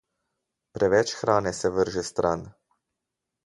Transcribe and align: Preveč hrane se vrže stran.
Preveč 0.71 1.13
hrane 1.21 1.53
se 1.59 1.69
vrže 1.69 2.03
stran. 2.11 2.51